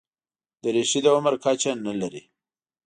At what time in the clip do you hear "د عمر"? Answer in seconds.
1.03-1.33